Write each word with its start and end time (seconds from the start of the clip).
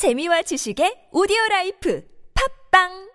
재미와 0.00 0.40
지식의 0.48 1.12
오디오 1.12 1.36
라이프. 1.50 2.00
팝빵 2.32 3.09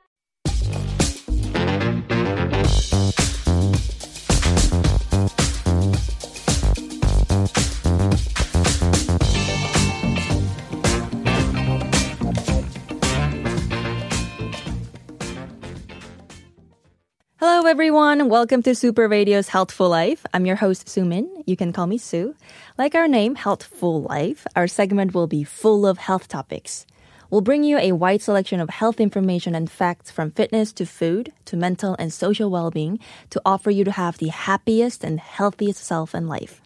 Hello, 17.66 17.72
everyone. 17.72 18.30
Welcome 18.30 18.62
to 18.62 18.76
Super 18.76 19.08
Radio's 19.08 19.48
Healthful 19.48 19.90
Life. 19.90 20.24
I'm 20.32 20.46
your 20.46 20.56
host, 20.56 20.86
Sumin. 20.86 21.26
You 21.48 21.58
can 21.58 21.74
call 21.74 21.88
me 21.88 21.98
Sue. 21.98 22.36
Like 22.78 22.94
our 22.94 23.08
name, 23.08 23.34
Healthful 23.34 24.04
Life, 24.04 24.46
our 24.56 24.68
segment 24.68 25.16
will 25.16 25.26
be 25.26 25.44
full 25.44 25.88
of 25.88 25.98
health 25.98 26.28
topics. 26.28 26.86
We'll 27.32 27.42
bring 27.42 27.64
you 27.64 27.80
a 27.80 27.94
wide 27.94 28.22
selection 28.22 28.60
of 28.60 28.70
health 28.70 29.00
information 29.00 29.56
and 29.56 29.68
facts 29.68 30.12
from 30.12 30.30
fitness 30.30 30.74
to 30.74 30.86
food 30.86 31.34
to 31.46 31.58
mental 31.58 31.96
and 31.98 32.14
social 32.14 32.52
well-being 32.52 33.00
to 33.32 33.42
offer 33.44 33.72
you 33.72 33.84
to 33.84 33.92
have 33.94 34.20
the 34.20 34.28
happiest 34.28 35.04
and 35.04 35.20
healthiest 35.20 35.84
self 35.84 36.14
in 36.14 36.28
life. 36.28 36.62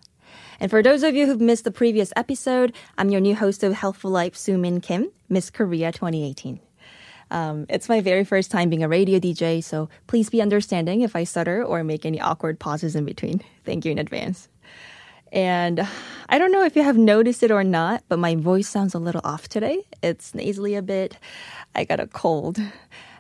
And 0.59 0.70
for 0.70 0.84
those 0.84 1.03
of 1.03 1.16
you 1.16 1.27
who've 1.27 1.39
missed 1.39 1.63
the 1.63 1.72
previous 1.72 2.11
episode, 2.17 2.73
I'm 2.97 3.09
your 3.09 3.22
new 3.22 3.36
host 3.36 3.63
of 3.63 3.72
Healthful 3.72 4.11
Life, 4.11 4.34
Sumin 4.34 4.84
Kim, 4.84 5.13
Miss 5.30 5.50
Korea 5.50 5.94
2018. 5.94 6.59
Um, 7.31 7.65
it's 7.69 7.89
my 7.89 8.01
very 8.01 8.23
first 8.23 8.51
time 8.51 8.69
being 8.69 8.83
a 8.83 8.88
radio 8.88 9.19
DJ, 9.19 9.63
so 9.63 9.89
please 10.07 10.29
be 10.29 10.41
understanding 10.41 11.01
if 11.01 11.15
I 11.15 11.23
stutter 11.23 11.63
or 11.63 11.83
make 11.83 12.05
any 12.05 12.19
awkward 12.19 12.59
pauses 12.59 12.95
in 12.95 13.05
between. 13.05 13.41
Thank 13.65 13.85
you 13.85 13.91
in 13.91 13.99
advance. 13.99 14.47
And 15.31 15.88
I 16.27 16.39
don't 16.39 16.52
know 16.52 16.63
if 16.63 16.75
you 16.75 16.81
have 16.81 16.97
noticed 16.97 17.43
it 17.43 17.52
or 17.52 17.63
not, 17.63 18.03
but 18.09 18.17
my 18.17 18.35
voice 18.35 18.67
sounds 18.67 18.95
a 18.95 18.99
little 18.99 19.21
off 19.23 19.47
today. 19.47 19.83
It's 20.02 20.33
nasally 20.33 20.73
a 20.73 20.81
bit. 20.81 21.17
I 21.75 21.83
got 21.83 21.99
a 21.99 22.07
cold. 22.07 22.59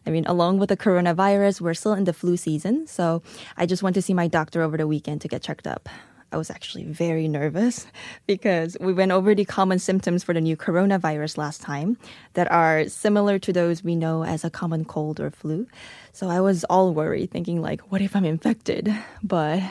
I 0.07 0.09
mean, 0.09 0.25
along 0.25 0.57
with 0.57 0.69
the 0.69 0.77
coronavirus, 0.77 1.61
we're 1.61 1.75
still 1.75 1.93
in 1.93 2.05
the 2.05 2.13
flu 2.13 2.35
season, 2.35 2.87
so 2.87 3.21
I 3.57 3.67
just 3.67 3.83
went 3.83 3.93
to 3.93 4.01
see 4.01 4.13
my 4.13 4.27
doctor 4.27 4.63
over 4.63 4.75
the 4.75 4.87
weekend 4.87 5.21
to 5.21 5.27
get 5.27 5.43
checked 5.43 5.67
up. 5.67 5.87
I 6.31 6.37
was 6.37 6.51
actually 6.51 6.83
very 6.83 7.27
nervous 7.27 7.87
because 8.27 8.77
we 8.79 8.93
went 8.93 9.11
over 9.11 9.33
the 9.33 9.45
common 9.45 9.79
symptoms 9.79 10.23
for 10.23 10.33
the 10.33 10.41
new 10.41 10.55
coronavirus 10.55 11.37
last 11.37 11.61
time 11.61 11.97
that 12.33 12.51
are 12.51 12.87
similar 12.87 13.39
to 13.39 13.51
those 13.51 13.83
we 13.83 13.95
know 13.95 14.23
as 14.23 14.43
a 14.43 14.49
common 14.49 14.85
cold 14.85 15.19
or 15.19 15.31
flu. 15.31 15.67
So 16.11 16.29
I 16.29 16.39
was 16.41 16.63
all 16.65 16.93
worried, 16.93 17.31
thinking 17.31 17.61
like, 17.61 17.91
what 17.91 18.01
if 18.01 18.15
I'm 18.15 18.25
infected? 18.25 18.93
But 19.23 19.63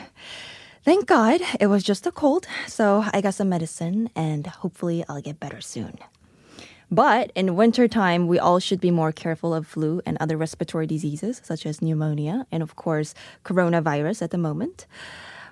thank 0.83 1.05
God 1.05 1.39
it 1.59 1.67
was 1.67 1.83
just 1.83 2.05
a 2.05 2.11
cold. 2.11 2.45
So 2.67 3.05
I 3.13 3.21
got 3.21 3.35
some 3.35 3.49
medicine 3.49 4.09
and 4.15 4.45
hopefully 4.47 5.05
I'll 5.07 5.21
get 5.21 5.39
better 5.39 5.61
soon. 5.61 5.97
But 6.91 7.31
in 7.35 7.55
wintertime, 7.55 8.27
we 8.27 8.39
all 8.39 8.59
should 8.59 8.81
be 8.81 8.89
more 8.89 9.11
careful 9.11 9.53
of 9.53 9.67
flu 9.67 10.01
and 10.05 10.17
other 10.19 10.35
respiratory 10.35 10.87
diseases 10.87 11.39
such 11.43 11.65
as 11.65 11.81
pneumonia 11.81 12.47
and 12.51 12.63
of 12.63 12.75
course 12.75 13.13
coronavirus 13.45 14.23
at 14.23 14.31
the 14.31 14.37
moment 14.37 14.87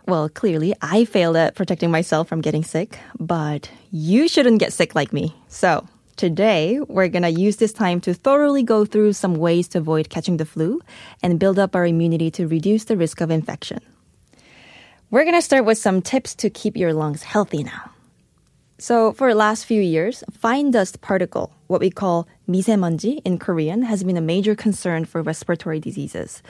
Well, 0.07 0.29
clearly, 0.29 0.75
I 0.83 1.05
failed 1.05 1.37
at 1.37 1.55
protecting 1.55 1.91
myself 1.91 2.29
from 2.29 2.41
getting 2.41 2.65
sick, 2.65 2.99
but 3.21 3.71
you 3.91 4.27
shouldn't 4.29 4.59
get 4.59 4.73
sick 4.73 4.95
like 4.95 5.13
me. 5.13 5.35
So, 5.49 5.87
today, 6.17 6.81
we're 6.89 7.09
gonna 7.09 7.29
use 7.29 7.57
this 7.57 7.73
time 7.73 8.01
to 8.03 8.15
thoroughly 8.15 8.63
go 8.63 8.85
through 8.85 9.13
some 9.13 9.37
ways 9.37 9.69
to 9.69 9.79
avoid 9.79 10.11
catching 10.11 10.39
the 10.39 10.45
flu 10.45 10.81
and 11.23 11.39
build 11.39 11.59
up 11.59 11.77
our 11.77 11.87
immunity 11.87 12.31
to 12.33 12.49
reduce 12.49 12.85
the 12.85 12.97
risk 12.97 13.21
of 13.21 13.31
infection. 13.31 13.79
We're 15.11 15.25
gonna 15.25 15.43
start 15.43 15.65
with 15.65 15.79
some 15.79 16.03
tips 16.03 16.35
to 16.37 16.51
keep 16.51 16.77
your 16.77 16.93
lungs 16.93 17.23
healthy 17.23 17.63
now. 17.63 17.93
So, 18.79 19.13
for 19.13 19.29
the 19.29 19.39
last 19.39 19.65
few 19.65 19.81
years, 19.81 20.25
fine 20.33 20.73
dust 20.73 21.01
particle, 21.01 21.53
what 21.69 21.81
we 21.81 21.89
call 21.89 22.27
미세먼지 22.49 23.21
in 23.25 23.39
Korean, 23.39 23.83
has 23.83 24.03
been 24.03 24.17
a 24.17 24.21
major 24.21 24.57
concern 24.57 25.05
for 25.05 25.23
respiratory 25.23 25.79
diseases. 25.79 26.43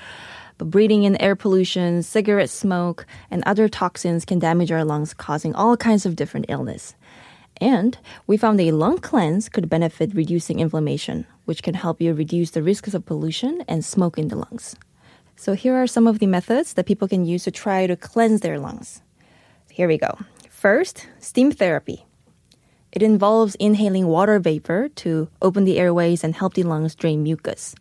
But 0.57 0.71
breathing 0.71 1.03
in 1.03 1.21
air 1.21 1.35
pollution, 1.35 2.01
cigarette 2.03 2.49
smoke, 2.49 3.05
and 3.29 3.43
other 3.45 3.67
toxins 3.67 4.25
can 4.25 4.39
damage 4.39 4.71
our 4.71 4.83
lungs, 4.83 5.13
causing 5.13 5.53
all 5.53 5.77
kinds 5.77 6.05
of 6.05 6.15
different 6.15 6.47
illness. 6.49 6.95
And 7.59 7.97
we 8.27 8.37
found 8.37 8.59
a 8.61 8.71
lung 8.71 8.97
cleanse 8.97 9.49
could 9.49 9.69
benefit 9.69 10.13
reducing 10.13 10.59
inflammation, 10.59 11.25
which 11.45 11.63
can 11.63 11.73
help 11.73 12.01
you 12.01 12.13
reduce 12.13 12.51
the 12.51 12.63
risks 12.63 12.93
of 12.93 13.05
pollution 13.05 13.63
and 13.67 13.83
smoke 13.83 14.17
in 14.17 14.27
the 14.27 14.35
lungs. 14.35 14.75
So 15.35 15.53
here 15.53 15.75
are 15.75 15.87
some 15.87 16.07
of 16.07 16.19
the 16.19 16.27
methods 16.27 16.73
that 16.73 16.87
people 16.87 17.07
can 17.07 17.25
use 17.25 17.43
to 17.43 17.51
try 17.51 17.85
to 17.85 17.95
cleanse 17.95 18.41
their 18.41 18.59
lungs. 18.59 19.01
Here 19.69 19.87
we 19.87 19.97
go. 19.97 20.17
First, 20.49 21.07
steam 21.19 21.51
therapy. 21.51 22.05
It 22.91 23.03
involves 23.03 23.53
inhaling 23.55 24.07
water 24.07 24.39
vapor 24.39 24.89
to 24.89 25.29
open 25.41 25.65
the 25.65 25.77
airways 25.77 26.23
and 26.23 26.35
help 26.35 26.55
the 26.55 26.63
lungs 26.63 26.95
drain 26.95 27.21
mucus. 27.21 27.75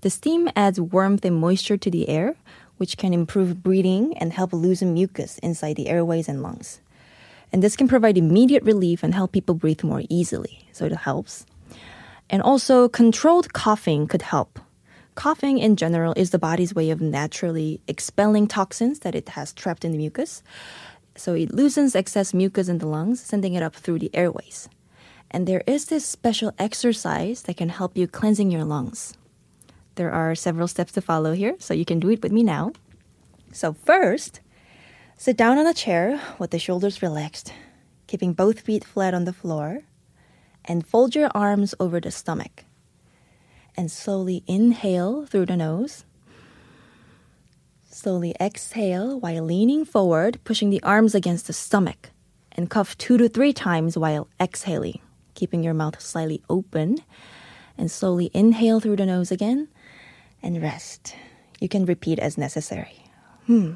The 0.00 0.10
steam 0.10 0.48
adds 0.54 0.80
warmth 0.80 1.24
and 1.24 1.36
moisture 1.36 1.76
to 1.76 1.90
the 1.90 2.08
air, 2.08 2.36
which 2.76 2.96
can 2.96 3.12
improve 3.12 3.62
breathing 3.62 4.16
and 4.18 4.32
help 4.32 4.52
loosen 4.52 4.94
mucus 4.94 5.38
inside 5.38 5.74
the 5.74 5.88
airways 5.88 6.28
and 6.28 6.40
lungs. 6.40 6.80
And 7.52 7.62
this 7.62 7.76
can 7.76 7.88
provide 7.88 8.16
immediate 8.16 8.62
relief 8.62 9.02
and 9.02 9.12
help 9.12 9.32
people 9.32 9.56
breathe 9.56 9.82
more 9.82 10.02
easily, 10.08 10.68
so 10.72 10.84
it 10.84 10.92
helps. 10.94 11.46
And 12.30 12.42
also, 12.42 12.88
controlled 12.88 13.52
coughing 13.52 14.06
could 14.06 14.22
help. 14.22 14.60
Coughing 15.16 15.58
in 15.58 15.74
general 15.74 16.14
is 16.16 16.30
the 16.30 16.38
body's 16.38 16.74
way 16.74 16.90
of 16.90 17.00
naturally 17.00 17.80
expelling 17.88 18.46
toxins 18.46 19.00
that 19.00 19.16
it 19.16 19.30
has 19.30 19.52
trapped 19.52 19.84
in 19.84 19.90
the 19.90 19.98
mucus. 19.98 20.44
So 21.16 21.34
it 21.34 21.52
loosens 21.52 21.96
excess 21.96 22.32
mucus 22.32 22.68
in 22.68 22.78
the 22.78 22.86
lungs, 22.86 23.20
sending 23.20 23.54
it 23.54 23.64
up 23.64 23.74
through 23.74 23.98
the 23.98 24.14
airways. 24.14 24.68
And 25.28 25.48
there 25.48 25.64
is 25.66 25.86
this 25.86 26.06
special 26.06 26.54
exercise 26.56 27.42
that 27.42 27.56
can 27.56 27.70
help 27.70 27.96
you 27.96 28.06
cleansing 28.06 28.52
your 28.52 28.64
lungs. 28.64 29.14
There 29.98 30.12
are 30.12 30.36
several 30.36 30.68
steps 30.68 30.92
to 30.92 31.00
follow 31.00 31.32
here, 31.32 31.56
so 31.58 31.74
you 31.74 31.84
can 31.84 31.98
do 31.98 32.08
it 32.10 32.22
with 32.22 32.30
me 32.30 32.44
now. 32.44 32.70
So, 33.50 33.72
first, 33.72 34.38
sit 35.16 35.36
down 35.36 35.58
on 35.58 35.66
a 35.66 35.74
chair 35.74 36.20
with 36.38 36.52
the 36.52 36.60
shoulders 36.60 37.02
relaxed, 37.02 37.52
keeping 38.06 38.32
both 38.32 38.60
feet 38.60 38.84
flat 38.84 39.12
on 39.12 39.24
the 39.24 39.32
floor, 39.32 39.80
and 40.64 40.86
fold 40.86 41.16
your 41.16 41.30
arms 41.34 41.74
over 41.80 41.98
the 41.98 42.12
stomach. 42.12 42.64
And 43.76 43.90
slowly 43.90 44.44
inhale 44.46 45.26
through 45.26 45.46
the 45.46 45.56
nose. 45.56 46.04
Slowly 47.90 48.36
exhale 48.40 49.18
while 49.18 49.42
leaning 49.42 49.84
forward, 49.84 50.38
pushing 50.44 50.70
the 50.70 50.82
arms 50.84 51.12
against 51.12 51.48
the 51.48 51.52
stomach, 51.52 52.10
and 52.52 52.70
cough 52.70 52.96
two 52.98 53.18
to 53.18 53.28
three 53.28 53.52
times 53.52 53.98
while 53.98 54.28
exhaling, 54.40 55.00
keeping 55.34 55.64
your 55.64 55.74
mouth 55.74 56.00
slightly 56.00 56.40
open. 56.48 56.98
And 57.76 57.90
slowly 57.90 58.30
inhale 58.32 58.78
through 58.78 58.96
the 58.96 59.06
nose 59.06 59.32
again 59.32 59.66
and 60.42 60.62
rest. 60.62 61.14
You 61.60 61.68
can 61.68 61.84
repeat 61.84 62.18
as 62.18 62.38
necessary. 62.38 63.04
Hmm. 63.46 63.74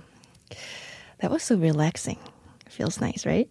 That 1.21 1.31
was 1.31 1.43
so 1.43 1.57
relaxing. 1.57 2.19
Feels 2.69 3.01
nice, 3.01 3.27
right? 3.27 3.51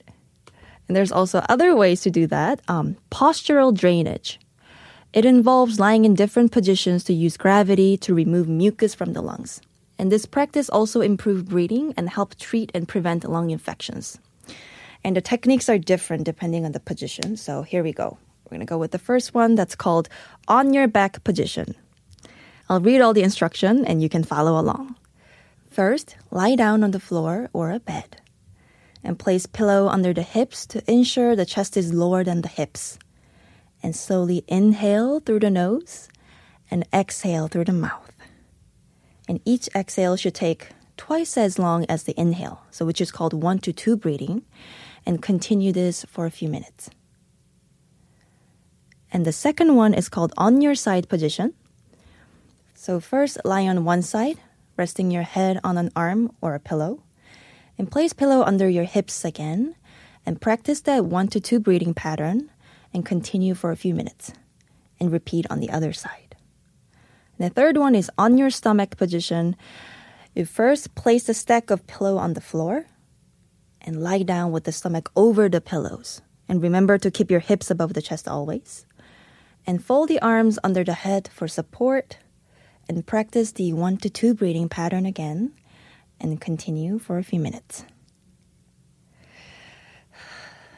And 0.88 0.96
there's 0.96 1.12
also 1.12 1.44
other 1.48 1.76
ways 1.76 2.02
to 2.02 2.12
do 2.12 2.28
that. 2.28 2.62
Um, 2.68 2.98
postural 3.12 3.74
drainage. 3.74 4.40
It 5.14 5.26
involves 5.26 5.80
lying 5.80 6.06
in 6.06 6.16
different 6.16 6.52
positions 6.52 7.04
to 7.06 7.14
use 7.14 7.38
gravity 7.38 7.98
to 7.98 8.14
remove 8.14 8.48
mucus 8.48 8.96
from 8.96 9.14
the 9.14 9.22
lungs. 9.22 9.62
And 9.98 10.12
this 10.12 10.26
practice 10.26 10.70
also 10.70 11.02
improves 11.02 11.44
breathing 11.44 11.94
and 11.96 12.10
help 12.10 12.36
treat 12.36 12.72
and 12.74 12.88
prevent 12.88 13.30
lung 13.30 13.52
infections. 13.52 14.20
And 15.04 15.16
the 15.16 15.22
techniques 15.22 15.70
are 15.70 15.78
different 15.78 16.24
depending 16.24 16.66
on 16.66 16.72
the 16.72 16.80
position. 16.80 17.38
So 17.38 17.64
here 17.64 17.84
we 17.84 17.92
go. 17.94 18.18
We're 18.46 18.58
going 18.58 18.68
to 18.68 18.70
go 18.70 18.78
with 18.78 18.92
the 18.92 19.00
first 19.00 19.34
one 19.34 19.56
that's 19.56 19.76
called 19.76 20.10
on 20.48 20.74
your 20.74 20.88
back 20.88 21.24
position. 21.24 21.76
I'll 22.72 22.80
read 22.80 23.02
all 23.02 23.14
the 23.14 23.22
instruction 23.22 23.84
and 23.84 24.02
you 24.02 24.08
can 24.08 24.24
follow 24.24 24.58
along. 24.58 24.96
First, 25.70 26.16
lie 26.32 26.56
down 26.56 26.86
on 26.86 26.92
the 26.92 27.02
floor 27.02 27.50
or 27.52 27.70
a 27.70 27.82
bed 27.82 28.22
and 29.04 29.20
place 29.20 29.46
pillow 29.46 29.90
under 29.90 30.14
the 30.14 30.22
hips 30.22 30.66
to 30.68 30.82
ensure 30.90 31.36
the 31.36 31.46
chest 31.46 31.76
is 31.76 31.94
lower 31.94 32.24
than 32.24 32.44
the 32.44 32.48
hips. 32.48 32.98
And 33.84 33.94
slowly 33.94 34.46
inhale 34.48 35.20
through 35.20 35.42
the 35.42 35.50
nose 35.50 36.08
and 36.70 36.88
exhale 36.94 37.50
through 37.50 37.66
the 37.66 37.74
mouth. 37.74 38.16
And 39.28 39.42
each 39.44 39.68
exhale 39.76 40.16
should 40.16 40.36
take 40.36 40.70
twice 40.96 41.38
as 41.38 41.60
long 41.60 41.86
as 41.90 42.04
the 42.04 42.18
inhale, 42.18 42.64
so 42.72 42.86
which 42.86 43.02
is 43.02 43.12
called 43.12 43.34
1 43.34 43.60
to 43.60 43.74
2 43.74 43.98
breathing, 43.98 44.44
and 45.06 45.22
continue 45.22 45.74
this 45.74 46.06
for 46.06 46.26
a 46.26 46.32
few 46.32 46.48
minutes. 46.48 46.90
And 49.12 49.26
the 49.26 49.34
second 49.34 49.76
one 49.76 49.94
is 49.94 50.08
called 50.08 50.32
on 50.38 50.62
your 50.62 50.76
side 50.76 51.10
position. 51.10 51.54
So 52.82 53.00
first 53.00 53.38
lie 53.46 53.68
on 53.68 53.86
one 53.86 54.02
side, 54.02 54.40
resting 54.76 55.12
your 55.12 55.22
head 55.22 55.60
on 55.64 55.78
an 55.78 55.92
arm 55.96 56.34
or 56.42 56.56
a 56.56 56.60
pillow. 56.60 57.04
And 57.78 57.92
place 57.92 58.12
pillow 58.12 58.42
under 58.42 58.68
your 58.68 58.86
hips 58.86 59.24
again. 59.24 59.76
And 60.26 60.42
practice 60.42 60.82
that 60.90 61.06
one 61.06 61.28
to 61.28 61.40
two 61.40 61.60
breathing 61.60 61.94
pattern 61.94 62.50
and 62.92 63.06
continue 63.06 63.54
for 63.54 63.70
a 63.70 63.76
few 63.76 63.94
minutes. 63.94 64.34
And 65.00 65.12
repeat 65.12 65.46
on 65.52 65.60
the 65.60 65.70
other 65.70 65.94
side. 65.94 66.36
And 67.38 67.46
the 67.46 67.54
third 67.54 67.78
one 67.78 67.94
is 67.94 68.10
on 68.18 68.40
your 68.40 68.50
stomach 68.50 68.98
position. 68.98 69.56
You 70.34 70.46
first 70.46 70.96
place 70.96 71.30
a 71.30 71.36
stack 71.36 71.70
of 71.70 71.86
pillow 71.86 72.18
on 72.18 72.34
the 72.34 72.42
floor 72.42 72.88
and 73.82 74.02
lie 74.02 74.24
down 74.24 74.52
with 74.52 74.64
the 74.64 74.72
stomach 74.72 75.12
over 75.16 75.48
the 75.48 75.62
pillows. 75.62 76.24
And 76.50 76.64
remember 76.64 76.98
to 76.98 77.12
keep 77.12 77.30
your 77.30 77.42
hips 77.42 77.70
above 77.70 77.94
the 77.94 78.02
chest 78.02 78.28
always. 78.28 78.88
And 79.68 79.86
fold 79.86 80.10
the 80.10 80.20
arms 80.20 80.58
under 80.64 80.84
the 80.84 80.94
head 81.06 81.30
for 81.32 81.48
support 81.48 82.18
and 82.92 83.08
practice 83.08 83.54
the 83.54 83.72
one 83.72 83.96
to 83.96 84.10
two 84.10 84.34
breathing 84.34 84.68
pattern 84.68 85.06
again 85.06 85.54
and 86.20 86.42
continue 86.42 87.00
for 87.00 87.18
a 87.18 87.24
few 87.24 87.40
minutes. 87.40 87.86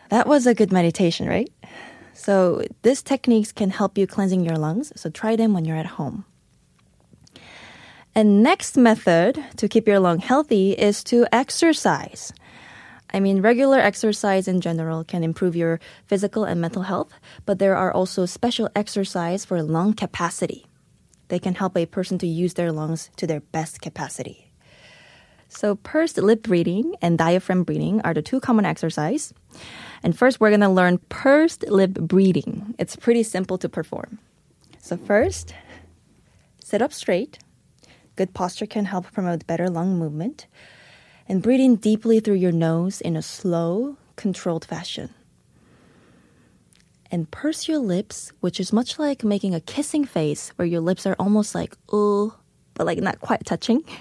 That 0.10 0.28
was 0.28 0.46
a 0.46 0.54
good 0.54 0.72
meditation, 0.72 1.28
right? 1.28 1.52
So, 2.14 2.62
these 2.84 3.02
techniques 3.02 3.52
can 3.52 3.72
help 3.72 3.98
you 3.98 4.06
cleansing 4.06 4.46
your 4.46 4.58
lungs, 4.58 4.94
so 4.96 5.10
try 5.10 5.36
them 5.36 5.54
when 5.54 5.66
you're 5.66 5.76
at 5.76 5.98
home. 5.98 6.26
And 8.14 8.44
next 8.44 8.78
method 8.78 9.44
to 9.58 9.68
keep 9.68 9.88
your 9.88 10.00
lung 10.00 10.20
healthy 10.20 10.74
is 10.74 11.04
to 11.06 11.26
exercise. 11.32 12.32
I 13.12 13.20
mean, 13.20 13.42
regular 13.42 13.80
exercise 13.80 14.48
in 14.48 14.62
general 14.62 15.04
can 15.04 15.24
improve 15.24 15.56
your 15.56 15.80
physical 16.06 16.44
and 16.44 16.62
mental 16.62 16.84
health, 16.84 17.12
but 17.48 17.58
there 17.58 17.76
are 17.76 17.92
also 17.92 18.28
special 18.28 18.70
exercise 18.76 19.46
for 19.46 19.64
lung 19.64 19.94
capacity. 19.94 20.68
They 21.28 21.40
can 21.40 21.56
help 21.56 21.78
a 21.78 21.86
person 21.86 22.18
to 22.20 22.28
use 22.28 22.54
their 22.54 22.72
lungs 22.72 23.10
to 23.18 23.28
their 23.28 23.42
best 23.42 23.82
capacity. 23.82 24.52
So, 25.50 25.76
pursed 25.76 26.18
lip 26.18 26.44
breathing 26.44 26.96
and 27.02 27.18
diaphragm 27.18 27.64
breathing 27.64 28.02
are 28.02 28.14
the 28.14 28.24
two 28.24 28.40
common 28.40 28.66
exercise. 28.66 29.34
And 30.02 30.18
first, 30.18 30.40
we're 30.40 30.50
going 30.50 30.62
to 30.62 30.70
learn 30.70 30.98
pursed 31.10 31.64
lip 31.70 31.94
breathing. 31.94 32.74
It's 32.80 32.96
pretty 32.96 33.22
simple 33.22 33.60
to 33.60 33.70
perform. 33.70 34.18
So, 34.80 34.98
first, 34.98 35.54
sit 36.60 36.82
up 36.82 36.92
straight. 36.92 37.38
Good 38.16 38.34
posture 38.34 38.66
can 38.66 38.86
help 38.86 39.12
promote 39.12 39.46
better 39.46 39.70
lung 39.70 39.98
movement. 39.98 40.48
And 41.30 41.42
breathing 41.42 41.76
deeply 41.76 42.20
through 42.20 42.36
your 42.36 42.52
nose 42.52 43.00
in 43.00 43.16
a 43.16 43.22
slow, 43.22 43.98
controlled 44.16 44.66
fashion. 44.66 45.14
And 47.14 47.30
purse 47.30 47.68
your 47.68 47.78
lips, 47.78 48.32
which 48.40 48.60
is 48.60 48.74
much 48.74 48.98
like 48.98 49.24
making 49.24 49.54
a 49.54 49.62
kissing 49.62 50.04
face 50.04 50.50
where 50.56 50.66
your 50.66 50.82
lips 50.82 51.06
are 51.06 51.16
almost 51.20 51.54
like, 51.54 51.78
oh, 51.92 52.36
but 52.74 52.88
like 52.88 52.98
not 52.98 53.22
quite 53.22 53.46
touching. 53.46 53.84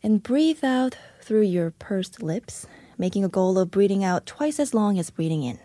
And 0.00 0.22
breathe 0.22 0.62
out 0.62 0.98
through 1.22 1.42
your 1.42 1.70
pursed 1.70 2.22
lips 2.22 2.66
making 2.98 3.24
a 3.24 3.28
goal 3.28 3.58
of 3.58 3.70
breathing 3.70 4.04
out 4.04 4.26
twice 4.26 4.60
as 4.60 4.74
long 4.74 4.98
as 4.98 5.08
breathing 5.08 5.42
in. 5.42 5.58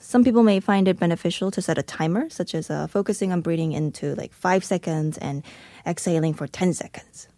Some 0.00 0.24
people 0.24 0.42
may 0.42 0.60
find 0.60 0.88
it 0.88 0.98
beneficial 0.98 1.50
to 1.50 1.60
set 1.60 1.76
a 1.76 1.82
timer, 1.82 2.30
such 2.30 2.54
as 2.54 2.70
uh, 2.70 2.86
focusing 2.86 3.30
on 3.30 3.42
breathing 3.42 3.72
into 3.72 4.14
like 4.14 4.32
five 4.32 4.64
seconds 4.64 5.18
and 5.18 5.44
exhaling 5.86 6.32
for 6.32 6.46
10 6.46 6.72
seconds. 6.72 7.28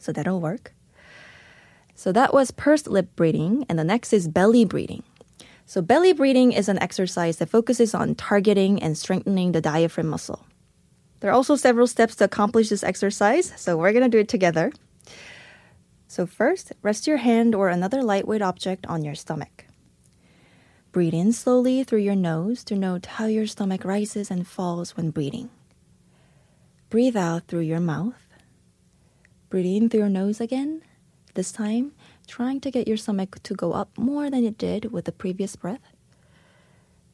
So 0.00 0.12
that'll 0.12 0.40
work. 0.40 0.74
So 1.94 2.10
that 2.10 2.34
was 2.34 2.50
pursed 2.50 2.88
lip 2.88 3.14
breathing, 3.14 3.64
and 3.68 3.78
the 3.78 3.84
next 3.84 4.12
is 4.12 4.26
belly 4.26 4.64
breathing. 4.64 5.04
So, 5.68 5.82
belly 5.82 6.12
breathing 6.12 6.52
is 6.52 6.68
an 6.68 6.78
exercise 6.78 7.38
that 7.38 7.48
focuses 7.48 7.92
on 7.92 8.14
targeting 8.14 8.80
and 8.80 8.96
strengthening 8.96 9.50
the 9.50 9.60
diaphragm 9.60 10.06
muscle. 10.06 10.46
There 11.18 11.28
are 11.28 11.34
also 11.34 11.56
several 11.56 11.88
steps 11.88 12.14
to 12.16 12.24
accomplish 12.24 12.68
this 12.68 12.84
exercise, 12.84 13.52
so 13.56 13.76
we're 13.76 13.92
gonna 13.92 14.08
do 14.08 14.20
it 14.20 14.28
together. 14.28 14.72
So, 16.06 16.24
first, 16.24 16.72
rest 16.82 17.08
your 17.08 17.16
hand 17.16 17.52
or 17.52 17.68
another 17.68 18.00
lightweight 18.00 18.42
object 18.42 18.86
on 18.86 19.04
your 19.04 19.16
stomach. 19.16 19.66
Breathe 20.92 21.14
in 21.14 21.32
slowly 21.32 21.82
through 21.82 22.06
your 22.06 22.14
nose 22.14 22.62
to 22.64 22.76
note 22.76 23.06
how 23.18 23.26
your 23.26 23.48
stomach 23.48 23.84
rises 23.84 24.30
and 24.30 24.46
falls 24.46 24.96
when 24.96 25.10
breathing. 25.10 25.50
Breathe 26.90 27.16
out 27.16 27.48
through 27.48 27.66
your 27.66 27.80
mouth. 27.80 28.22
Breathe 29.50 29.82
in 29.82 29.90
through 29.90 30.00
your 30.00 30.08
nose 30.08 30.40
again, 30.40 30.82
this 31.34 31.50
time 31.50 31.90
trying 32.26 32.60
to 32.60 32.70
get 32.70 32.88
your 32.88 32.96
stomach 32.96 33.42
to 33.42 33.54
go 33.54 33.72
up 33.72 33.96
more 33.96 34.30
than 34.30 34.44
it 34.44 34.58
did 34.58 34.92
with 34.92 35.04
the 35.04 35.12
previous 35.12 35.56
breath. 35.56 35.92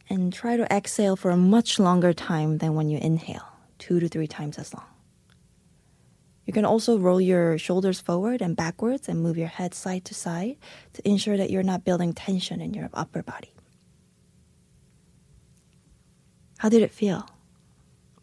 And 0.08 0.32
try 0.32 0.56
to 0.56 0.70
exhale 0.72 1.16
for 1.16 1.30
a 1.30 1.36
much 1.36 1.78
longer 1.78 2.12
time 2.12 2.58
than 2.58 2.74
when 2.74 2.88
you 2.88 2.98
inhale, 2.98 3.46
two 3.78 4.00
to 4.00 4.08
three 4.08 4.26
times 4.26 4.58
as 4.58 4.74
long. 4.74 4.84
You 6.44 6.52
can 6.52 6.64
also 6.64 6.98
roll 6.98 7.20
your 7.20 7.56
shoulders 7.56 8.00
forward 8.00 8.42
and 8.42 8.56
backwards 8.56 9.08
and 9.08 9.22
move 9.22 9.38
your 9.38 9.48
head 9.48 9.74
side 9.74 10.04
to 10.06 10.14
side 10.14 10.56
to 10.94 11.08
ensure 11.08 11.36
that 11.36 11.50
you're 11.50 11.62
not 11.62 11.84
building 11.84 12.12
tension 12.12 12.60
in 12.60 12.74
your 12.74 12.90
upper 12.92 13.22
body. 13.22 13.52
How 16.58 16.68
did 16.68 16.82
it 16.82 16.90
feel? 16.90 17.28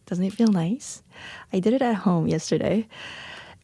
Doesn't 0.06 0.26
it 0.26 0.34
feel 0.34 0.48
nice? 0.48 1.02
I 1.54 1.60
did 1.60 1.74
it 1.74 1.82
at 1.82 1.96
home 1.96 2.28
yesterday. 2.28 2.88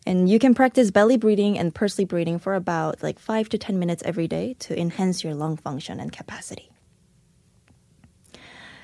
And 0.06 0.30
you 0.30 0.38
can 0.38 0.54
practice 0.54 0.92
belly 0.92 1.18
breathing 1.18 1.57
and 1.57 1.74
pursed 1.74 2.07
breathing 2.07 2.38
for 2.38 2.54
about 2.54 3.02
like 3.02 3.18
5 3.18 3.50
to 3.50 3.57
10 3.57 3.80
minutes 3.80 4.04
every 4.06 4.28
day 4.28 4.56
to 4.60 4.80
enhance 4.80 5.24
your 5.24 5.34
lung 5.34 5.57
function 5.57 6.00
and 6.00 6.12
capacity. 6.12 6.69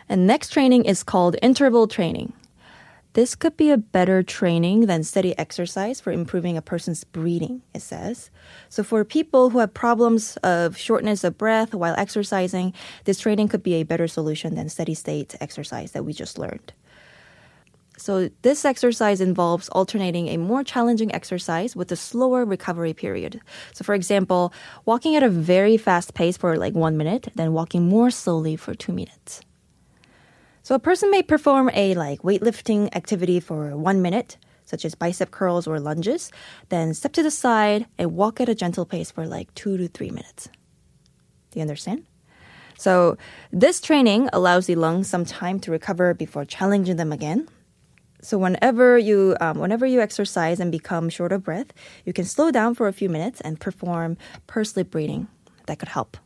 And 0.09 0.25
next 0.27 0.49
training 0.49 0.85
is 0.85 1.03
called 1.03 1.35
interval 1.41 1.87
training. 1.87 2.33
This 3.13 3.35
could 3.35 3.57
be 3.57 3.71
a 3.71 3.77
better 3.77 4.23
training 4.23 4.85
than 4.85 5.03
steady 5.03 5.37
exercise 5.37 5.99
for 5.99 6.13
improving 6.13 6.55
a 6.55 6.61
person's 6.61 7.03
breathing, 7.03 7.61
it 7.73 7.81
says. 7.81 8.29
So, 8.69 8.83
for 8.83 9.03
people 9.03 9.49
who 9.49 9.59
have 9.59 9.73
problems 9.73 10.37
of 10.43 10.77
shortness 10.77 11.25
of 11.25 11.37
breath 11.37 11.75
while 11.75 11.93
exercising, 11.97 12.73
this 13.03 13.19
training 13.19 13.49
could 13.49 13.63
be 13.63 13.73
a 13.75 13.83
better 13.83 14.07
solution 14.07 14.55
than 14.55 14.69
steady 14.69 14.93
state 14.93 15.35
exercise 15.41 15.91
that 15.91 16.05
we 16.05 16.13
just 16.13 16.39
learned. 16.39 16.71
So, 18.01 18.31
this 18.41 18.65
exercise 18.65 19.21
involves 19.21 19.69
alternating 19.69 20.27
a 20.29 20.37
more 20.37 20.63
challenging 20.63 21.13
exercise 21.13 21.75
with 21.75 21.91
a 21.91 21.95
slower 21.95 22.45
recovery 22.45 22.95
period. 22.95 23.39
So, 23.73 23.83
for 23.83 23.93
example, 23.93 24.53
walking 24.85 25.15
at 25.15 25.21
a 25.21 25.29
very 25.29 25.77
fast 25.77 26.15
pace 26.15 26.35
for 26.35 26.57
like 26.57 26.73
one 26.73 26.97
minute, 26.97 27.27
then 27.35 27.53
walking 27.53 27.87
more 27.87 28.09
slowly 28.09 28.55
for 28.55 28.73
two 28.73 28.91
minutes. 28.91 29.41
So 30.63 30.73
a 30.73 30.79
person 30.79 31.11
may 31.11 31.21
perform 31.21 31.69
a 31.75 31.93
like 31.93 32.23
weightlifting 32.23 32.95
activity 32.95 33.39
for 33.39 33.77
one 33.77 34.01
minute, 34.01 34.37
such 34.65 34.83
as 34.83 34.95
bicep 34.95 35.29
curls 35.29 35.67
or 35.67 35.79
lunges, 35.79 36.31
then 36.69 36.95
step 36.95 37.13
to 37.13 37.23
the 37.23 37.29
side 37.29 37.85
and 37.99 38.15
walk 38.15 38.41
at 38.41 38.49
a 38.49 38.55
gentle 38.55 38.85
pace 38.85 39.11
for 39.11 39.27
like 39.27 39.53
two 39.53 39.77
to 39.77 39.87
three 39.87 40.09
minutes. 40.09 40.49
Do 41.51 41.59
you 41.59 41.61
understand? 41.61 42.05
So 42.79 43.17
this 43.51 43.79
training 43.79 44.29
allows 44.33 44.65
the 44.65 44.73
lungs 44.73 45.07
some 45.07 45.25
time 45.25 45.59
to 45.61 45.71
recover 45.71 46.15
before 46.15 46.45
challenging 46.45 46.95
them 46.95 47.11
again. 47.11 47.47
So 48.21 48.37
whenever 48.37 48.97
you 48.97 49.35
um, 49.41 49.57
whenever 49.57 49.85
you 49.85 49.99
exercise 49.99 50.59
and 50.59 50.71
become 50.71 51.09
short 51.09 51.31
of 51.31 51.43
breath, 51.43 51.73
you 52.05 52.13
can 52.13 52.25
slow 52.25 52.51
down 52.51 52.75
for 52.75 52.87
a 52.87 52.93
few 52.93 53.09
minutes 53.09 53.41
and 53.41 53.59
perform 53.59 54.17
pursed 54.47 54.77
lip 54.77 54.91
breathing. 54.91 55.27
That 55.65 55.79
could 55.79 55.89
help. 55.89 56.17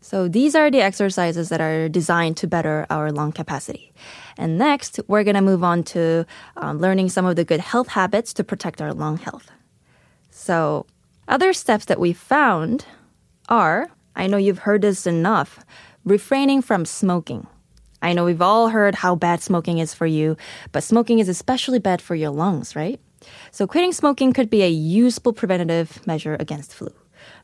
So 0.00 0.28
these 0.28 0.54
are 0.54 0.70
the 0.70 0.80
exercises 0.80 1.48
that 1.48 1.60
are 1.60 1.88
designed 1.88 2.36
to 2.38 2.46
better 2.46 2.86
our 2.88 3.10
lung 3.10 3.32
capacity. 3.32 3.92
And 4.36 4.56
next, 4.56 5.00
we're 5.08 5.24
to 5.24 5.40
move 5.40 5.64
on 5.64 5.82
to 5.84 6.24
um, 6.56 6.78
learning 6.78 7.08
some 7.08 7.26
of 7.26 7.36
the 7.36 7.44
good 7.44 7.60
health 7.60 7.88
habits 7.88 8.32
to 8.34 8.44
protect 8.44 8.80
our 8.80 8.94
lung 8.94 9.18
health. 9.18 9.50
So 10.30 10.86
other 11.26 11.52
steps 11.52 11.84
that 11.86 11.98
we 11.98 12.12
found 12.12 12.86
are, 13.48 13.90
I 14.14 14.28
know 14.28 14.36
you've 14.36 14.60
heard 14.60 14.82
this 14.82 15.06
enough, 15.06 15.60
refraining 16.04 16.62
from 16.62 16.84
smoking. 16.84 17.46
I 18.00 18.12
know 18.12 18.24
we've 18.24 18.42
all 18.42 18.68
heard 18.68 18.94
how 18.94 19.14
bad 19.14 19.42
smoking 19.42 19.78
is 19.78 19.94
for 19.94 20.06
you, 20.06 20.36
but 20.72 20.84
smoking 20.84 21.18
is 21.18 21.28
especially 21.28 21.78
bad 21.78 22.00
for 22.00 22.14
your 22.14 22.30
lungs, 22.30 22.76
right? 22.76 23.00
So 23.50 23.66
quitting 23.66 23.92
smoking 23.92 24.32
could 24.32 24.48
be 24.48 24.62
a 24.62 24.68
useful 24.68 25.32
preventative 25.32 26.06
measure 26.06 26.36
against 26.38 26.74
flu 26.74 26.92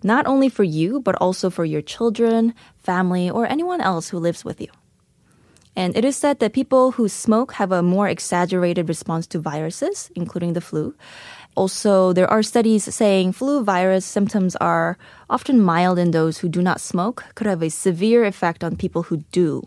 not 0.02 0.26
only 0.26 0.48
for 0.48 0.64
you, 0.64 1.00
but 1.00 1.16
also 1.16 1.50
for 1.50 1.64
your 1.64 1.82
children, 1.82 2.54
family, 2.82 3.30
or 3.30 3.46
anyone 3.46 3.80
else 3.80 4.08
who 4.08 4.18
lives 4.18 4.44
with 4.44 4.60
you. 4.60 4.68
And 5.76 5.96
it 5.96 6.04
is 6.04 6.16
said 6.16 6.38
that 6.38 6.52
people 6.52 6.92
who 6.92 7.08
smoke 7.08 7.54
have 7.54 7.72
a 7.72 7.82
more 7.82 8.08
exaggerated 8.08 8.88
response 8.88 9.26
to 9.28 9.40
viruses, 9.40 10.10
including 10.14 10.52
the 10.52 10.60
flu. 10.60 10.94
Also, 11.56 12.12
there 12.12 12.30
are 12.30 12.42
studies 12.42 12.84
saying 12.94 13.32
flu 13.32 13.64
virus 13.64 14.04
symptoms 14.04 14.54
are 14.56 14.98
often 15.28 15.60
mild 15.60 15.98
in 15.98 16.12
those 16.12 16.38
who 16.38 16.48
do 16.48 16.62
not 16.62 16.80
smoke, 16.80 17.24
could 17.34 17.46
have 17.46 17.62
a 17.62 17.70
severe 17.70 18.24
effect 18.24 18.62
on 18.62 18.76
people 18.76 19.04
who 19.04 19.18
do. 19.32 19.62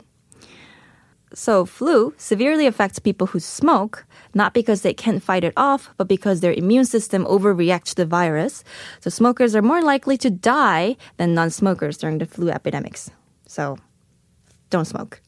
So, 1.33 1.65
flu 1.65 2.13
severely 2.17 2.67
affects 2.67 2.99
people 2.99 3.27
who 3.27 3.39
smoke, 3.39 4.05
not 4.33 4.53
because 4.53 4.81
they 4.81 4.93
can't 4.93 5.21
fight 5.21 5.43
it 5.43 5.53
off, 5.57 5.93
but 5.97 6.07
because 6.07 6.39
their 6.39 6.53
immune 6.53 6.85
system 6.85 7.25
overreacts 7.25 7.89
to 7.89 7.95
the 7.95 8.05
virus. 8.05 8.63
So, 9.01 9.09
smokers 9.09 9.53
are 9.53 9.61
more 9.61 9.81
likely 9.81 10.17
to 10.19 10.29
die 10.29 10.95
than 11.17 11.33
non 11.33 11.49
smokers 11.49 11.97
during 11.97 12.19
the 12.19 12.25
flu 12.25 12.49
epidemics. 12.49 13.11
So, 13.45 13.77
don't 14.69 14.85
smoke. 14.85 15.21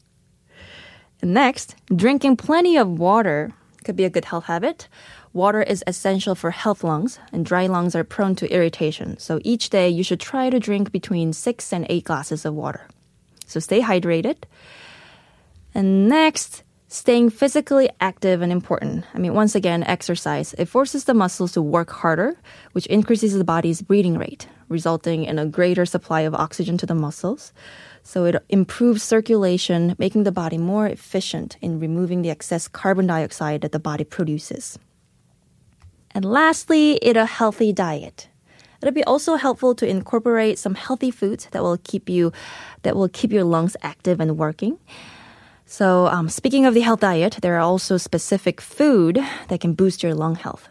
And 1.20 1.34
next, 1.34 1.76
drinking 1.94 2.36
plenty 2.36 2.78
of 2.78 2.98
water 2.98 3.52
could 3.84 3.96
be 3.96 4.04
a 4.04 4.10
good 4.10 4.24
health 4.24 4.44
habit. 4.44 4.88
Water 5.32 5.62
is 5.62 5.84
essential 5.86 6.34
for 6.34 6.50
health 6.50 6.82
lungs, 6.82 7.18
and 7.32 7.44
dry 7.44 7.66
lungs 7.66 7.94
are 7.94 8.04
prone 8.04 8.34
to 8.36 8.52
irritation. 8.52 9.18
So 9.18 9.40
each 9.44 9.70
day 9.70 9.88
you 9.88 10.02
should 10.02 10.20
try 10.20 10.50
to 10.50 10.58
drink 10.58 10.92
between 10.92 11.32
six 11.32 11.72
and 11.72 11.86
eight 11.88 12.04
glasses 12.04 12.44
of 12.44 12.54
water. 12.54 12.88
So 13.46 13.60
stay 13.60 13.80
hydrated. 13.80 14.44
And 15.80 16.10
next, 16.10 16.62
staying 16.88 17.30
physically 17.30 17.88
active 18.02 18.42
and 18.42 18.52
important. 18.52 19.06
I 19.14 19.18
mean, 19.18 19.32
once 19.32 19.54
again, 19.54 19.82
exercise. 19.84 20.54
It 20.58 20.66
forces 20.66 21.04
the 21.04 21.14
muscles 21.14 21.52
to 21.52 21.62
work 21.62 21.88
harder, 21.88 22.36
which 22.72 22.84
increases 22.88 23.32
the 23.32 23.44
body's 23.44 23.80
breathing 23.80 24.18
rate. 24.18 24.46
resulting 24.70 25.24
in 25.24 25.38
a 25.38 25.44
greater 25.44 25.84
supply 25.84 26.22
of 26.22 26.34
oxygen 26.34 26.78
to 26.78 26.86
the 26.86 26.94
muscles. 26.94 27.52
So 28.02 28.24
it 28.24 28.36
improves 28.48 29.02
circulation, 29.02 29.94
making 29.98 30.24
the 30.24 30.32
body 30.32 30.56
more 30.56 30.86
efficient 30.86 31.58
in 31.60 31.80
removing 31.80 32.22
the 32.22 32.30
excess 32.30 32.68
carbon 32.68 33.06
dioxide 33.06 33.60
that 33.60 33.72
the 33.72 33.78
body 33.78 34.04
produces. 34.04 34.78
And 36.12 36.24
lastly, 36.24 36.98
eat 37.02 37.16
a 37.16 37.26
healthy 37.26 37.72
diet. 37.72 38.28
It'll 38.80 38.94
be 38.94 39.04
also 39.04 39.36
helpful 39.36 39.74
to 39.74 39.86
incorporate 39.86 40.58
some 40.58 40.74
healthy 40.74 41.10
foods 41.10 41.46
that 41.50 41.62
will 41.62 41.76
keep 41.84 42.08
you 42.08 42.32
that 42.82 42.96
will 42.96 43.10
keep 43.10 43.30
your 43.30 43.44
lungs 43.44 43.76
active 43.82 44.20
and 44.20 44.38
working. 44.38 44.78
So, 45.70 46.08
um, 46.08 46.28
speaking 46.28 46.66
of 46.66 46.74
the 46.74 46.80
health 46.80 46.98
diet, 46.98 47.38
there 47.42 47.54
are 47.54 47.60
also 47.60 47.96
specific 47.96 48.60
food 48.60 49.20
that 49.46 49.60
can 49.60 49.74
boost 49.74 50.02
your 50.02 50.16
lung 50.16 50.34
health. 50.34 50.68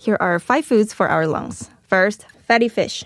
Here 0.00 0.16
are 0.18 0.38
five 0.38 0.64
foods 0.64 0.94
for 0.94 1.08
our 1.08 1.26
lungs. 1.26 1.68
First, 1.82 2.24
fatty 2.48 2.68
fish. 2.70 3.04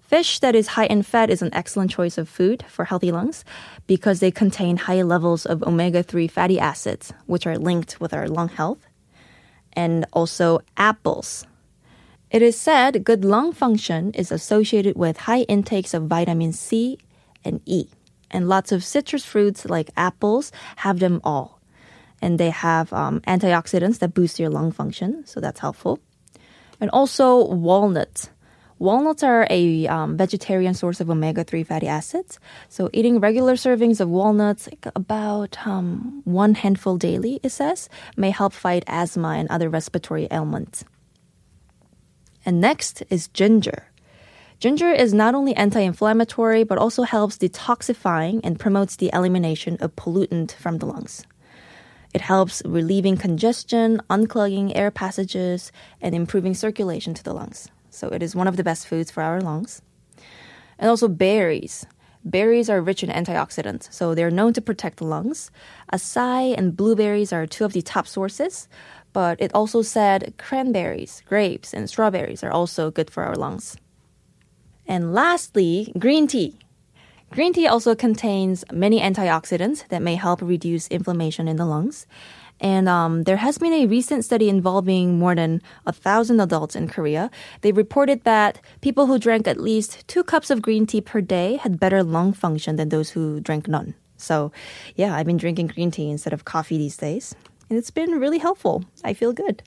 Fish 0.00 0.38
that 0.38 0.54
is 0.54 0.68
high 0.68 0.86
in 0.86 1.02
fat 1.02 1.28
is 1.28 1.42
an 1.42 1.52
excellent 1.52 1.90
choice 1.90 2.16
of 2.16 2.26
food 2.26 2.64
for 2.70 2.86
healthy 2.86 3.12
lungs 3.12 3.44
because 3.86 4.20
they 4.20 4.30
contain 4.30 4.78
high 4.78 5.02
levels 5.02 5.44
of 5.44 5.62
omega 5.62 6.02
3 6.02 6.26
fatty 6.26 6.58
acids, 6.58 7.12
which 7.26 7.46
are 7.46 7.58
linked 7.58 8.00
with 8.00 8.14
our 8.14 8.26
lung 8.26 8.48
health. 8.48 8.88
And 9.74 10.06
also 10.14 10.60
apples. 10.78 11.46
It 12.30 12.40
is 12.40 12.58
said 12.58 13.04
good 13.04 13.26
lung 13.26 13.52
function 13.52 14.14
is 14.14 14.32
associated 14.32 14.96
with 14.96 15.28
high 15.28 15.42
intakes 15.52 15.92
of 15.92 16.04
vitamin 16.04 16.54
C 16.54 16.96
and 17.44 17.60
E. 17.66 17.88
And 18.30 18.48
lots 18.48 18.72
of 18.72 18.84
citrus 18.84 19.24
fruits 19.24 19.64
like 19.64 19.90
apples 19.96 20.52
have 20.76 21.00
them 21.00 21.20
all. 21.24 21.60
And 22.22 22.38
they 22.38 22.50
have 22.50 22.92
um, 22.92 23.20
antioxidants 23.22 23.98
that 23.98 24.14
boost 24.14 24.38
your 24.38 24.50
lung 24.50 24.72
function, 24.72 25.24
so 25.26 25.40
that's 25.40 25.60
helpful. 25.60 25.98
And 26.80 26.90
also 26.90 27.46
walnuts. 27.46 28.30
Walnuts 28.78 29.22
are 29.22 29.46
a 29.50 29.86
um, 29.88 30.16
vegetarian 30.16 30.72
source 30.72 31.00
of 31.00 31.10
omega 31.10 31.44
3 31.44 31.64
fatty 31.64 31.86
acids. 31.86 32.40
So, 32.70 32.88
eating 32.94 33.20
regular 33.20 33.52
servings 33.54 34.00
of 34.00 34.08
walnuts, 34.08 34.68
like 34.68 34.86
about 34.96 35.66
um, 35.66 36.22
one 36.24 36.54
handful 36.54 36.96
daily, 36.96 37.40
it 37.42 37.50
says, 37.50 37.90
may 38.16 38.30
help 38.30 38.54
fight 38.54 38.84
asthma 38.86 39.36
and 39.36 39.50
other 39.50 39.68
respiratory 39.68 40.28
ailments. 40.30 40.84
And 42.46 42.58
next 42.58 43.02
is 43.10 43.28
ginger. 43.28 43.89
Ginger 44.60 44.92
is 44.92 45.14
not 45.14 45.34
only 45.34 45.56
anti 45.56 45.80
inflammatory, 45.80 46.64
but 46.64 46.76
also 46.76 47.04
helps 47.04 47.38
detoxifying 47.38 48.40
and 48.44 48.60
promotes 48.60 48.94
the 48.94 49.08
elimination 49.14 49.78
of 49.80 49.96
pollutant 49.96 50.52
from 50.52 50.76
the 50.76 50.84
lungs. 50.84 51.24
It 52.12 52.20
helps 52.20 52.60
relieving 52.66 53.16
congestion, 53.16 54.02
unclogging 54.10 54.76
air 54.76 54.90
passages, 54.90 55.72
and 56.02 56.14
improving 56.14 56.52
circulation 56.52 57.14
to 57.14 57.24
the 57.24 57.32
lungs. 57.32 57.68
So 57.88 58.08
it 58.08 58.22
is 58.22 58.36
one 58.36 58.46
of 58.46 58.58
the 58.58 58.62
best 58.62 58.86
foods 58.86 59.10
for 59.10 59.22
our 59.22 59.40
lungs. 59.40 59.80
And 60.78 60.90
also 60.90 61.08
berries. 61.08 61.86
Berries 62.22 62.68
are 62.68 62.82
rich 62.82 63.02
in 63.02 63.08
antioxidants, 63.08 63.90
so 63.90 64.14
they're 64.14 64.30
known 64.30 64.52
to 64.52 64.60
protect 64.60 64.98
the 64.98 65.06
lungs. 65.06 65.50
Acai 65.90 66.54
and 66.54 66.76
blueberries 66.76 67.32
are 67.32 67.46
two 67.46 67.64
of 67.64 67.72
the 67.72 67.80
top 67.80 68.06
sources, 68.06 68.68
but 69.14 69.40
it 69.40 69.54
also 69.54 69.80
said 69.80 70.34
cranberries, 70.36 71.22
grapes, 71.24 71.72
and 71.72 71.88
strawberries 71.88 72.44
are 72.44 72.52
also 72.52 72.90
good 72.90 73.10
for 73.10 73.22
our 73.22 73.36
lungs. 73.36 73.78
And 74.90 75.14
lastly, 75.14 75.92
green 76.00 76.26
tea. 76.26 76.58
Green 77.30 77.52
tea 77.52 77.68
also 77.68 77.94
contains 77.94 78.64
many 78.72 79.00
antioxidants 79.00 79.86
that 79.86 80.02
may 80.02 80.16
help 80.16 80.42
reduce 80.42 80.88
inflammation 80.88 81.46
in 81.46 81.54
the 81.54 81.64
lungs. 81.64 82.08
And 82.58 82.88
um, 82.88 83.22
there 83.22 83.36
has 83.36 83.56
been 83.56 83.72
a 83.72 83.86
recent 83.86 84.24
study 84.24 84.48
involving 84.48 85.16
more 85.16 85.36
than 85.36 85.62
a 85.86 85.92
thousand 85.92 86.40
adults 86.40 86.74
in 86.74 86.88
Korea. 86.88 87.30
They 87.60 87.70
reported 87.70 88.24
that 88.24 88.60
people 88.80 89.06
who 89.06 89.20
drank 89.20 89.46
at 89.46 89.60
least 89.60 90.08
two 90.08 90.24
cups 90.24 90.50
of 90.50 90.60
green 90.60 90.86
tea 90.86 91.00
per 91.00 91.20
day 91.20 91.58
had 91.58 91.78
better 91.78 92.02
lung 92.02 92.32
function 92.32 92.74
than 92.74 92.88
those 92.88 93.10
who 93.10 93.38
drank 93.38 93.68
none. 93.68 93.94
So, 94.16 94.50
yeah, 94.96 95.14
I've 95.14 95.24
been 95.24 95.36
drinking 95.36 95.68
green 95.68 95.92
tea 95.92 96.10
instead 96.10 96.32
of 96.32 96.44
coffee 96.44 96.78
these 96.78 96.96
days 96.96 97.36
and 97.70 97.78
it's 97.78 97.92
been 97.92 98.18
really 98.18 98.38
helpful. 98.38 98.84
I 99.04 99.14
feel 99.14 99.32
good. 99.32 99.62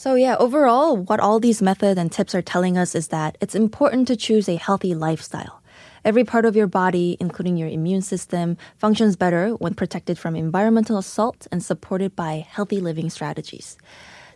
So, 0.00 0.14
yeah, 0.14 0.36
overall, 0.38 0.96
what 0.96 1.20
all 1.20 1.40
these 1.40 1.60
methods 1.60 2.00
and 2.00 2.10
tips 2.10 2.34
are 2.34 2.40
telling 2.40 2.78
us 2.78 2.94
is 2.94 3.08
that 3.08 3.36
it's 3.38 3.54
important 3.54 4.08
to 4.08 4.16
choose 4.16 4.48
a 4.48 4.56
healthy 4.56 4.94
lifestyle. 4.94 5.60
Every 6.06 6.24
part 6.24 6.46
of 6.46 6.56
your 6.56 6.66
body, 6.66 7.18
including 7.20 7.58
your 7.58 7.68
immune 7.68 8.00
system, 8.00 8.56
functions 8.78 9.14
better 9.14 9.50
when 9.56 9.74
protected 9.74 10.18
from 10.18 10.36
environmental 10.36 10.96
assault 10.96 11.46
and 11.52 11.62
supported 11.62 12.16
by 12.16 12.46
healthy 12.48 12.80
living 12.80 13.10
strategies. 13.10 13.76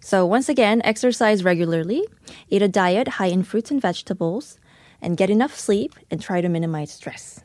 So, 0.00 0.26
once 0.26 0.50
again, 0.50 0.82
exercise 0.84 1.42
regularly, 1.42 2.04
eat 2.50 2.60
a 2.60 2.68
diet 2.68 3.08
high 3.16 3.32
in 3.32 3.42
fruits 3.42 3.70
and 3.70 3.80
vegetables, 3.80 4.58
and 5.00 5.16
get 5.16 5.30
enough 5.30 5.58
sleep 5.58 5.94
and 6.10 6.20
try 6.20 6.42
to 6.42 6.48
minimize 6.50 6.92
stress. 6.92 7.43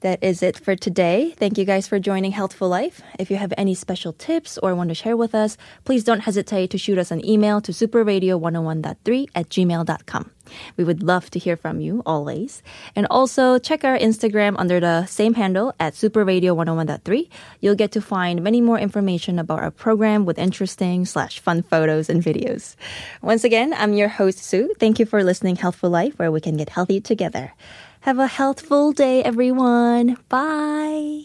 That 0.00 0.24
is 0.24 0.42
it 0.42 0.56
for 0.56 0.74
today. 0.74 1.34
Thank 1.36 1.58
you 1.58 1.66
guys 1.66 1.86
for 1.86 1.98
joining 1.98 2.32
Healthful 2.32 2.70
Life. 2.70 3.02
If 3.18 3.30
you 3.30 3.36
have 3.36 3.52
any 3.58 3.74
special 3.74 4.14
tips 4.14 4.56
or 4.56 4.74
want 4.74 4.88
to 4.88 4.94
share 4.94 5.16
with 5.16 5.34
us, 5.34 5.58
please 5.84 6.04
don't 6.04 6.20
hesitate 6.20 6.70
to 6.70 6.78
shoot 6.78 6.96
us 6.96 7.10
an 7.10 7.24
email 7.24 7.60
to 7.60 7.72
superradio101.3 7.72 9.28
at 9.34 9.50
gmail.com. 9.50 10.30
We 10.78 10.84
would 10.84 11.02
love 11.02 11.30
to 11.30 11.38
hear 11.38 11.54
from 11.56 11.80
you 11.80 12.02
always. 12.06 12.62
And 12.96 13.06
also 13.10 13.58
check 13.58 13.84
our 13.84 13.98
Instagram 13.98 14.56
under 14.58 14.80
the 14.80 15.04
same 15.04 15.34
handle 15.34 15.74
at 15.78 15.92
superradio101.3. 15.92 17.28
You'll 17.60 17.74
get 17.74 17.92
to 17.92 18.00
find 18.00 18.42
many 18.42 18.62
more 18.62 18.78
information 18.78 19.38
about 19.38 19.60
our 19.60 19.70
program 19.70 20.24
with 20.24 20.38
interesting 20.38 21.04
slash 21.04 21.40
fun 21.40 21.62
photos 21.62 22.08
and 22.08 22.22
videos. 22.22 22.74
Once 23.20 23.44
again, 23.44 23.74
I'm 23.74 23.92
your 23.92 24.08
host, 24.08 24.38
Sue. 24.38 24.72
Thank 24.78 24.98
you 24.98 25.04
for 25.04 25.22
listening 25.22 25.56
Healthful 25.56 25.90
Life, 25.90 26.18
where 26.18 26.32
we 26.32 26.40
can 26.40 26.56
get 26.56 26.70
healthy 26.70 27.02
together. 27.02 27.52
Have 28.00 28.18
a 28.18 28.26
healthful 28.26 28.92
day, 28.92 29.22
everyone. 29.22 30.16
Bye. 30.28 31.24